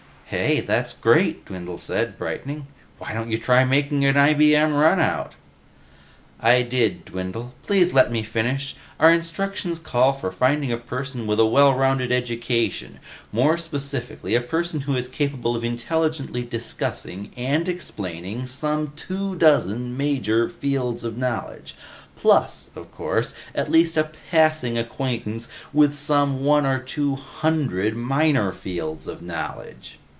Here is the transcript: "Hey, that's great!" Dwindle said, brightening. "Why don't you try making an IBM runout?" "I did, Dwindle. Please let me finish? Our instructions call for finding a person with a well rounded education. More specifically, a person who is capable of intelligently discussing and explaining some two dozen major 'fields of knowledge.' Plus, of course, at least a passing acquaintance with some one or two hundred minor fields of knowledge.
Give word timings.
"Hey, 0.33 0.61
that's 0.61 0.93
great!" 0.93 1.43
Dwindle 1.43 1.77
said, 1.77 2.17
brightening. 2.17 2.67
"Why 2.99 3.11
don't 3.11 3.31
you 3.31 3.37
try 3.37 3.65
making 3.65 4.05
an 4.05 4.15
IBM 4.15 4.71
runout?" 4.73 5.33
"I 6.39 6.61
did, 6.61 7.03
Dwindle. 7.03 7.53
Please 7.67 7.91
let 7.91 8.13
me 8.13 8.23
finish? 8.23 8.77
Our 8.97 9.11
instructions 9.11 9.77
call 9.77 10.13
for 10.13 10.31
finding 10.31 10.71
a 10.71 10.77
person 10.77 11.27
with 11.27 11.37
a 11.41 11.45
well 11.45 11.73
rounded 11.75 12.13
education. 12.13 12.99
More 13.33 13.57
specifically, 13.57 14.33
a 14.33 14.39
person 14.39 14.79
who 14.79 14.95
is 14.95 15.09
capable 15.09 15.53
of 15.53 15.65
intelligently 15.65 16.45
discussing 16.45 17.31
and 17.35 17.67
explaining 17.67 18.47
some 18.47 18.93
two 18.95 19.35
dozen 19.35 19.97
major 19.97 20.47
'fields 20.47 21.03
of 21.03 21.17
knowledge.' 21.17 21.75
Plus, 22.15 22.69
of 22.73 22.89
course, 22.95 23.35
at 23.53 23.69
least 23.69 23.97
a 23.97 24.09
passing 24.31 24.77
acquaintance 24.77 25.49
with 25.73 25.93
some 25.97 26.45
one 26.45 26.65
or 26.65 26.79
two 26.79 27.15
hundred 27.17 27.97
minor 27.97 28.53
fields 28.53 29.09
of 29.09 29.21
knowledge. 29.21 29.97